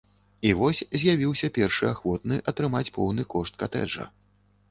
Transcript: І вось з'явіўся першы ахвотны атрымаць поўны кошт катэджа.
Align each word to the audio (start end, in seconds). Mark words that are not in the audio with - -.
І 0.51 0.51
вось 0.59 0.79
з'явіўся 1.01 1.49
першы 1.57 1.85
ахвотны 1.89 2.39
атрымаць 2.53 2.91
поўны 2.97 3.27
кошт 3.35 3.53
катэджа. 3.65 4.09